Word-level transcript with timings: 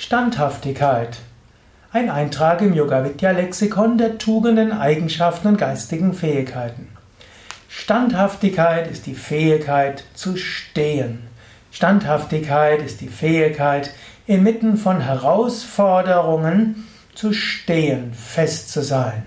Standhaftigkeit. 0.00 1.18
Ein 1.92 2.08
Eintrag 2.08 2.62
im 2.62 2.72
Yoga 2.72 3.02
Vidya 3.02 3.32
Lexikon 3.32 3.98
der 3.98 4.16
Tugenden, 4.16 4.70
Eigenschaften 4.70 5.48
und 5.48 5.56
geistigen 5.58 6.14
Fähigkeiten. 6.14 6.86
Standhaftigkeit 7.68 8.88
ist 8.88 9.06
die 9.06 9.16
Fähigkeit 9.16 10.04
zu 10.14 10.36
stehen. 10.36 11.24
Standhaftigkeit 11.72 12.80
ist 12.80 13.00
die 13.00 13.08
Fähigkeit, 13.08 13.90
inmitten 14.28 14.76
von 14.76 15.00
Herausforderungen 15.00 16.86
zu 17.16 17.32
stehen, 17.32 18.14
fest 18.14 18.70
zu 18.70 18.84
sein. 18.84 19.24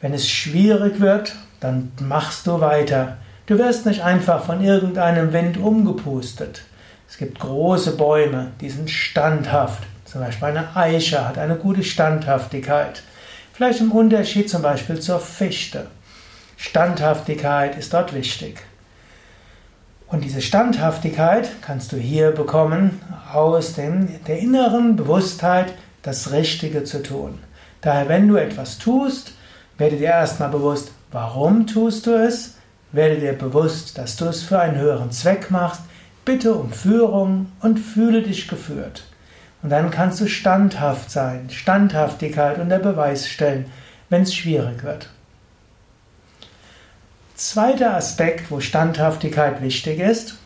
Wenn 0.00 0.14
es 0.14 0.26
schwierig 0.26 0.98
wird, 0.98 1.36
dann 1.60 1.92
machst 2.00 2.46
du 2.46 2.58
weiter. 2.62 3.18
Du 3.44 3.58
wirst 3.58 3.84
nicht 3.84 4.02
einfach 4.02 4.44
von 4.44 4.64
irgendeinem 4.64 5.34
Wind 5.34 5.58
umgepustet. 5.58 6.62
Es 7.14 7.18
gibt 7.18 7.38
große 7.38 7.92
Bäume, 7.92 8.50
die 8.60 8.68
sind 8.68 8.90
standhaft. 8.90 9.84
Zum 10.04 10.20
Beispiel 10.20 10.48
eine 10.48 10.74
Eiche 10.74 11.24
hat 11.24 11.38
eine 11.38 11.54
gute 11.54 11.84
Standhaftigkeit. 11.84 13.04
Vielleicht 13.52 13.80
im 13.80 13.92
Unterschied 13.92 14.50
zum 14.50 14.62
Beispiel 14.62 14.98
zur 14.98 15.20
Fichte. 15.20 15.86
Standhaftigkeit 16.56 17.78
ist 17.78 17.94
dort 17.94 18.14
wichtig. 18.14 18.62
Und 20.08 20.24
diese 20.24 20.42
Standhaftigkeit 20.42 21.50
kannst 21.62 21.92
du 21.92 21.98
hier 21.98 22.32
bekommen 22.32 23.00
aus 23.32 23.74
dem, 23.74 24.08
der 24.24 24.40
inneren 24.40 24.96
Bewusstheit, 24.96 25.72
das 26.02 26.32
Richtige 26.32 26.82
zu 26.82 27.00
tun. 27.00 27.38
Daher, 27.80 28.08
wenn 28.08 28.26
du 28.26 28.34
etwas 28.34 28.78
tust, 28.78 29.34
werde 29.78 29.98
dir 29.98 30.08
erstmal 30.08 30.48
bewusst, 30.48 30.90
warum 31.12 31.68
tust 31.68 32.08
du 32.08 32.10
es, 32.10 32.56
werde 32.90 33.20
dir 33.20 33.34
bewusst, 33.34 33.98
dass 33.98 34.16
du 34.16 34.24
es 34.24 34.42
für 34.42 34.58
einen 34.58 34.78
höheren 34.78 35.12
Zweck 35.12 35.52
machst, 35.52 35.82
bitte 36.24 36.54
um 36.54 36.72
Führung 36.72 37.52
und 37.60 37.78
fühle 37.78 38.22
dich 38.22 38.48
geführt. 38.48 39.04
Und 39.62 39.70
dann 39.70 39.90
kannst 39.90 40.20
du 40.20 40.26
standhaft 40.26 41.10
sein, 41.10 41.48
Standhaftigkeit 41.50 42.58
unter 42.58 42.78
Beweis 42.78 43.28
stellen, 43.28 43.66
wenn 44.10 44.22
es 44.22 44.34
schwierig 44.34 44.84
wird. 44.84 45.08
Zweiter 47.34 47.96
Aspekt, 47.96 48.50
wo 48.50 48.60
Standhaftigkeit 48.60 49.62
wichtig 49.62 49.98
ist, 49.98 50.36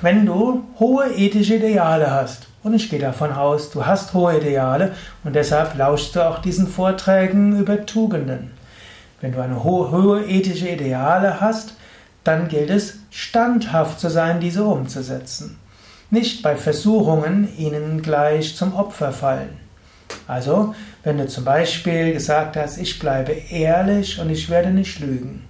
wenn 0.00 0.24
du 0.24 0.64
hohe 0.78 1.12
ethische 1.12 1.56
Ideale 1.56 2.10
hast. 2.10 2.46
Und 2.62 2.74
ich 2.74 2.88
gehe 2.88 2.98
davon 2.98 3.32
aus, 3.32 3.70
du 3.70 3.84
hast 3.86 4.14
hohe 4.14 4.38
Ideale 4.38 4.94
und 5.24 5.34
deshalb 5.34 5.76
lauschst 5.76 6.14
du 6.14 6.26
auch 6.26 6.38
diesen 6.38 6.68
Vorträgen 6.68 7.58
über 7.58 7.84
Tugenden. 7.84 8.52
Wenn 9.20 9.32
du 9.32 9.42
eine 9.42 9.64
hohe, 9.64 9.90
hohe 9.90 10.24
ethische 10.24 10.68
Ideale 10.68 11.40
hast, 11.40 11.74
dann 12.24 12.48
gilt 12.48 12.70
es, 12.70 12.98
standhaft 13.10 14.00
zu 14.00 14.10
sein, 14.10 14.40
diese 14.40 14.64
umzusetzen. 14.64 15.58
Nicht 16.10 16.42
bei 16.42 16.56
Versuchungen 16.56 17.48
ihnen 17.56 18.02
gleich 18.02 18.56
zum 18.56 18.74
Opfer 18.74 19.12
fallen. 19.12 19.56
Also, 20.26 20.74
wenn 21.02 21.18
du 21.18 21.26
zum 21.28 21.44
Beispiel 21.44 22.12
gesagt 22.12 22.56
hast, 22.56 22.78
ich 22.78 22.98
bleibe 22.98 23.32
ehrlich 23.32 24.20
und 24.20 24.30
ich 24.30 24.50
werde 24.50 24.70
nicht 24.70 25.00
lügen. 25.00 25.44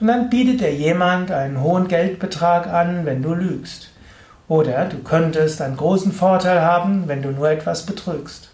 Und 0.00 0.08
dann 0.08 0.28
bietet 0.28 0.60
dir 0.60 0.74
jemand 0.74 1.30
einen 1.30 1.62
hohen 1.62 1.88
Geldbetrag 1.88 2.66
an, 2.66 3.06
wenn 3.06 3.22
du 3.22 3.34
lügst. 3.34 3.90
Oder 4.48 4.84
du 4.84 4.98
könntest 4.98 5.60
einen 5.62 5.76
großen 5.76 6.12
Vorteil 6.12 6.60
haben, 6.60 7.08
wenn 7.08 7.22
du 7.22 7.30
nur 7.30 7.50
etwas 7.50 7.86
betrügst. 7.86 8.50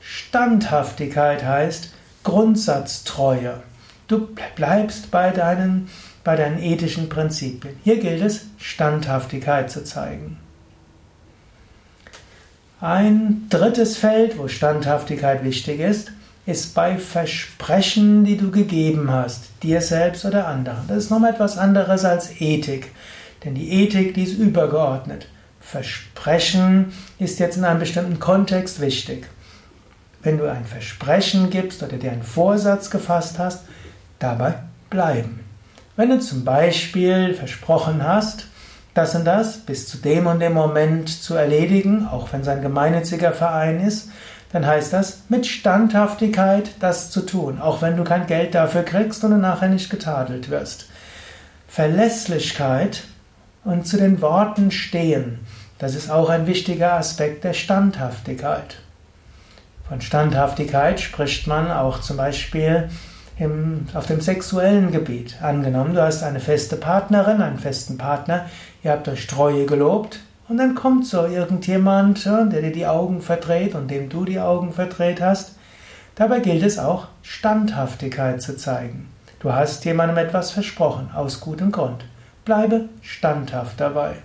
Standhaftigkeit 0.00 1.44
heißt 1.44 1.92
Grundsatztreue. 2.22 3.62
Du 4.06 4.28
bleibst 4.54 5.10
bei 5.10 5.30
deinen 5.30 5.88
bei 6.24 6.36
deinen 6.36 6.58
ethischen 6.58 7.08
Prinzipien. 7.08 7.76
Hier 7.84 7.98
gilt 7.98 8.22
es, 8.22 8.46
Standhaftigkeit 8.58 9.70
zu 9.70 9.84
zeigen. 9.84 10.38
Ein 12.80 13.46
drittes 13.50 13.96
Feld, 13.96 14.38
wo 14.38 14.48
Standhaftigkeit 14.48 15.44
wichtig 15.44 15.80
ist, 15.80 16.12
ist 16.46 16.74
bei 16.74 16.98
Versprechen, 16.98 18.24
die 18.24 18.36
du 18.36 18.50
gegeben 18.50 19.10
hast, 19.10 19.44
dir 19.62 19.80
selbst 19.80 20.24
oder 20.24 20.46
anderen. 20.46 20.86
Das 20.88 20.98
ist 20.98 21.10
nochmal 21.10 21.32
etwas 21.32 21.56
anderes 21.56 22.04
als 22.04 22.40
Ethik, 22.40 22.90
denn 23.44 23.54
die 23.54 23.70
Ethik, 23.70 24.14
die 24.14 24.24
ist 24.24 24.38
übergeordnet. 24.38 25.28
Versprechen 25.60 26.92
ist 27.18 27.38
jetzt 27.38 27.56
in 27.56 27.64
einem 27.64 27.80
bestimmten 27.80 28.20
Kontext 28.20 28.80
wichtig. 28.80 29.28
Wenn 30.22 30.38
du 30.38 30.50
ein 30.50 30.66
Versprechen 30.66 31.48
gibst 31.50 31.82
oder 31.82 31.96
dir 31.96 32.12
einen 32.12 32.22
Vorsatz 32.22 32.90
gefasst 32.90 33.38
hast, 33.38 33.64
dabei 34.18 34.54
bleiben. 34.90 35.43
Wenn 35.96 36.10
du 36.10 36.18
zum 36.18 36.44
Beispiel 36.44 37.34
versprochen 37.34 38.02
hast, 38.02 38.46
das 38.94 39.14
und 39.14 39.24
das 39.24 39.58
bis 39.58 39.88
zu 39.88 39.98
dem 39.98 40.26
und 40.26 40.40
dem 40.40 40.52
Moment 40.52 41.08
zu 41.08 41.34
erledigen, 41.34 42.08
auch 42.10 42.32
wenn 42.32 42.40
es 42.40 42.48
ein 42.48 42.62
gemeinnütziger 42.62 43.32
Verein 43.32 43.80
ist, 43.80 44.10
dann 44.52 44.66
heißt 44.66 44.92
das 44.92 45.22
mit 45.28 45.46
Standhaftigkeit 45.46 46.70
das 46.80 47.10
zu 47.10 47.20
tun, 47.20 47.60
auch 47.60 47.80
wenn 47.80 47.96
du 47.96 48.02
kein 48.02 48.26
Geld 48.26 48.54
dafür 48.54 48.82
kriegst 48.82 49.22
und 49.22 49.30
du 49.30 49.36
nachher 49.36 49.68
nicht 49.68 49.90
getadelt 49.90 50.50
wirst. 50.50 50.86
Verlässlichkeit 51.68 53.04
und 53.64 53.86
zu 53.86 53.96
den 53.96 54.20
Worten 54.20 54.72
stehen, 54.72 55.40
das 55.78 55.94
ist 55.94 56.10
auch 56.10 56.28
ein 56.28 56.48
wichtiger 56.48 56.94
Aspekt 56.94 57.44
der 57.44 57.52
Standhaftigkeit. 57.52 58.78
Von 59.88 60.00
Standhaftigkeit 60.00 61.00
spricht 61.00 61.46
man 61.46 61.70
auch 61.70 62.00
zum 62.00 62.16
Beispiel 62.16 62.88
im, 63.38 63.86
auf 63.94 64.06
dem 64.06 64.20
sexuellen 64.20 64.92
Gebiet. 64.92 65.36
Angenommen, 65.42 65.94
du 65.94 66.02
hast 66.02 66.22
eine 66.22 66.40
feste 66.40 66.76
Partnerin, 66.76 67.42
einen 67.42 67.58
festen 67.58 67.98
Partner, 67.98 68.46
ihr 68.82 68.92
habt 68.92 69.08
euch 69.08 69.26
Treue 69.26 69.66
gelobt 69.66 70.20
und 70.48 70.58
dann 70.58 70.74
kommt 70.74 71.06
so 71.06 71.26
irgendjemand, 71.26 72.24
der 72.24 72.60
dir 72.60 72.72
die 72.72 72.86
Augen 72.86 73.20
verdreht 73.22 73.74
und 73.74 73.90
dem 73.90 74.08
du 74.08 74.24
die 74.24 74.40
Augen 74.40 74.72
verdreht 74.72 75.20
hast. 75.20 75.56
Dabei 76.14 76.40
gilt 76.40 76.62
es 76.62 76.78
auch, 76.78 77.08
Standhaftigkeit 77.22 78.40
zu 78.40 78.56
zeigen. 78.56 79.08
Du 79.40 79.52
hast 79.52 79.84
jemandem 79.84 80.18
etwas 80.18 80.52
versprochen, 80.52 81.10
aus 81.14 81.40
gutem 81.40 81.72
Grund. 81.72 82.04
Bleibe 82.44 82.88
standhaft 83.02 83.80
dabei. 83.80 84.16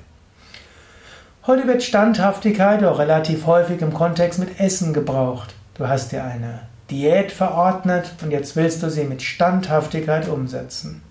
Heute 1.48 1.68
wird 1.68 1.82
Standhaftigkeit 1.82 2.84
auch 2.84 3.00
relativ 3.00 3.48
häufig 3.48 3.82
im 3.82 3.94
Kontext 3.94 4.40
mit 4.40 4.60
Essen 4.60 4.94
gebraucht. 4.94 5.56
Du 5.74 5.88
hast 5.88 6.12
dir 6.12 6.24
eine 6.24 6.60
Diät 6.90 7.32
verordnet 7.32 8.14
und 8.24 8.32
jetzt 8.32 8.56
willst 8.56 8.82
du 8.84 8.90
sie 8.90 9.04
mit 9.04 9.22
Standhaftigkeit 9.22 10.28
umsetzen. 10.28 11.02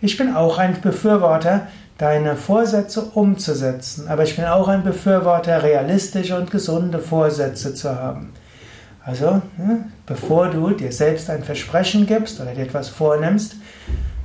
Ich 0.00 0.16
bin 0.16 0.34
auch 0.34 0.58
ein 0.58 0.80
Befürworter, 0.80 1.66
deine 1.98 2.36
Vorsätze 2.36 3.02
umzusetzen, 3.02 4.06
aber 4.08 4.22
ich 4.22 4.36
bin 4.36 4.44
auch 4.44 4.68
ein 4.68 4.84
Befürworter, 4.84 5.62
realistische 5.62 6.36
und 6.36 6.50
gesunde 6.50 7.00
Vorsätze 7.00 7.74
zu 7.74 7.94
haben. 7.96 8.32
Also, 9.04 9.42
hm, 9.56 9.84
bevor 10.06 10.48
du 10.48 10.70
dir 10.70 10.92
selbst 10.92 11.30
ein 11.30 11.42
Versprechen 11.42 12.06
gibst 12.06 12.40
oder 12.40 12.54
dir 12.54 12.62
etwas 12.62 12.88
vornimmst, 12.88 13.56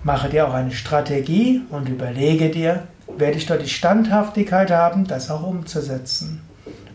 mache 0.04 0.30
dir 0.30 0.48
auch 0.48 0.54
eine 0.54 0.72
Strategie 0.72 1.62
und 1.70 1.90
überlege 1.90 2.50
dir, 2.50 2.84
werde 3.18 3.38
ich 3.38 3.46
dort 3.46 3.62
die 3.62 3.70
Standhaftigkeit 3.70 4.70
haben, 4.70 5.08
das 5.08 5.32
auch 5.32 5.44
umzusetzen. 5.44 6.42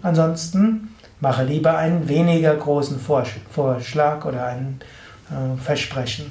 Ansonsten 0.02 0.94
Mache 1.20 1.42
lieber 1.42 1.76
einen 1.76 2.08
weniger 2.08 2.54
großen 2.54 3.00
Vorschlag 3.00 4.24
oder 4.24 4.46
ein 4.46 4.80
äh, 5.30 5.60
Versprechen. 5.60 6.30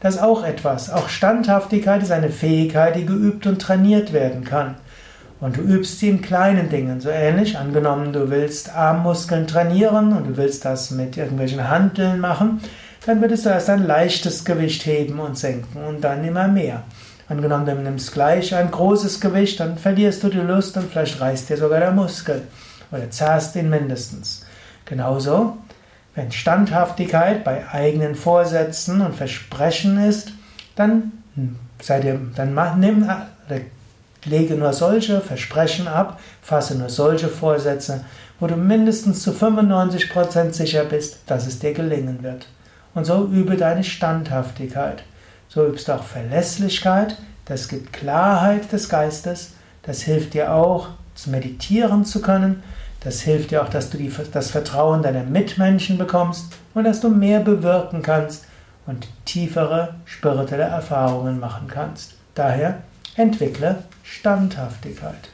Das 0.00 0.14
ist 0.14 0.22
auch 0.22 0.44
etwas. 0.44 0.90
Auch 0.90 1.08
Standhaftigkeit 1.08 2.02
ist 2.02 2.12
eine 2.12 2.30
Fähigkeit, 2.30 2.96
die 2.96 3.04
geübt 3.04 3.46
und 3.46 3.60
trainiert 3.60 4.12
werden 4.12 4.44
kann. 4.44 4.76
Und 5.40 5.56
du 5.56 5.62
übst 5.62 5.98
sie 5.98 6.10
in 6.10 6.22
kleinen 6.22 6.68
Dingen. 6.68 7.00
So 7.00 7.10
ähnlich, 7.10 7.58
angenommen, 7.58 8.12
du 8.12 8.30
willst 8.30 8.74
Armmuskeln 8.74 9.46
trainieren 9.46 10.12
und 10.12 10.28
du 10.28 10.36
willst 10.36 10.64
das 10.64 10.90
mit 10.90 11.16
irgendwelchen 11.16 11.68
Handeln 11.68 12.20
machen, 12.20 12.60
dann 13.06 13.20
würdest 13.20 13.46
du 13.46 13.50
erst 13.50 13.70
ein 13.70 13.86
leichtes 13.86 14.44
Gewicht 14.44 14.84
heben 14.86 15.18
und 15.18 15.38
senken 15.38 15.82
und 15.84 16.02
dann 16.02 16.24
immer 16.24 16.46
mehr. 16.46 16.82
Angenommen, 17.28 17.66
du 17.66 17.74
nimmst 17.74 18.12
gleich 18.12 18.54
ein 18.54 18.70
großes 18.70 19.20
Gewicht, 19.20 19.60
dann 19.60 19.78
verlierst 19.78 20.22
du 20.22 20.28
die 20.28 20.38
Lust 20.38 20.76
und 20.76 20.90
vielleicht 20.90 21.20
reißt 21.20 21.48
dir 21.48 21.56
sogar 21.56 21.80
der 21.80 21.92
Muskel 21.92 22.42
oder 22.90 23.10
zerrst 23.10 23.56
ihn 23.56 23.70
mindestens. 23.70 24.44
Genauso, 24.84 25.56
wenn 26.14 26.32
Standhaftigkeit 26.32 27.44
bei 27.44 27.68
eigenen 27.68 28.14
Vorsätzen 28.14 29.00
und 29.00 29.14
Versprechen 29.14 30.02
ist, 30.02 30.32
dann, 30.76 31.12
sei 31.80 32.00
dir, 32.00 32.20
dann 32.34 32.54
nimm, 32.80 33.08
lege 34.24 34.54
nur 34.54 34.72
solche 34.72 35.20
Versprechen 35.20 35.88
ab, 35.88 36.20
fasse 36.42 36.76
nur 36.76 36.88
solche 36.88 37.28
Vorsätze, 37.28 38.04
wo 38.38 38.46
du 38.46 38.56
mindestens 38.56 39.22
zu 39.22 39.32
95% 39.32 40.52
sicher 40.52 40.84
bist, 40.84 41.18
dass 41.26 41.46
es 41.46 41.58
dir 41.58 41.72
gelingen 41.72 42.22
wird. 42.22 42.46
Und 42.94 43.04
so 43.04 43.26
übe 43.26 43.56
deine 43.56 43.84
Standhaftigkeit. 43.84 45.02
So 45.48 45.66
übst 45.66 45.88
du 45.88 45.92
auch 45.92 46.04
Verlässlichkeit, 46.04 47.16
das 47.44 47.68
gibt 47.68 47.92
Klarheit 47.92 48.72
des 48.72 48.88
Geistes, 48.88 49.52
das 49.82 50.02
hilft 50.02 50.34
dir 50.34 50.52
auch, 50.52 50.88
meditieren 51.26 52.04
zu 52.04 52.20
können 52.22 52.62
das 53.00 53.22
hilft 53.22 53.50
dir 53.50 53.62
auch, 53.62 53.68
dass 53.68 53.90
du 53.90 53.96
die, 53.96 54.12
das 54.32 54.50
Vertrauen 54.50 55.02
deiner 55.02 55.22
Mitmenschen 55.22 55.96
bekommst 55.96 56.52
und 56.74 56.84
dass 56.84 57.00
du 57.00 57.08
mehr 57.08 57.40
bewirken 57.40 58.02
kannst 58.02 58.44
und 58.86 59.08
tiefere 59.24 59.94
spirituelle 60.04 60.64
Erfahrungen 60.64 61.40
machen 61.40 61.66
kannst. 61.68 62.14
Daher 62.34 62.78
entwickle 63.16 63.84
Standhaftigkeit. 64.02 65.30